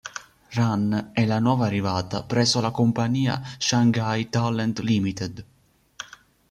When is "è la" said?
1.13-1.37